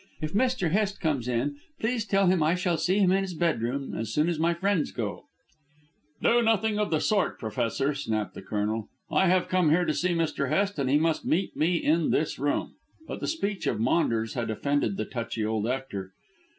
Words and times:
If 0.19 0.33
Mr. 0.33 0.71
Hest 0.71 0.99
comes 0.99 1.27
in, 1.27 1.57
please 1.79 2.05
tell 2.05 2.25
him 2.25 2.41
I 2.41 2.55
shall 2.55 2.79
see 2.79 2.97
him 2.97 3.11
in 3.11 3.21
his 3.21 3.35
bedroom 3.35 3.93
as 3.95 4.11
soon 4.11 4.29
as 4.29 4.39
my 4.39 4.51
friends 4.55 4.91
go." 4.91 5.25
"Do 6.23 6.41
nothing 6.41 6.79
of 6.79 6.89
the 6.89 6.99
sort, 6.99 7.37
Professor," 7.37 7.93
snapped 7.93 8.33
the 8.33 8.41
Colonel. 8.41 8.89
"I 9.11 9.27
have 9.27 9.47
come 9.47 9.69
here 9.69 9.85
to 9.85 9.93
see 9.93 10.15
Mr. 10.15 10.49
Hest, 10.49 10.79
and 10.79 10.89
he 10.89 10.97
must 10.97 11.23
meet 11.23 11.55
me 11.55 11.75
in 11.75 12.09
this 12.09 12.39
room." 12.39 12.77
But 13.07 13.19
the 13.19 13.27
speech 13.27 13.67
of 13.67 13.79
Maunders 13.79 14.33
had 14.33 14.49
offended 14.49 14.97
the 14.97 15.05
touchy 15.05 15.45
old 15.45 15.67
actor. 15.67 16.13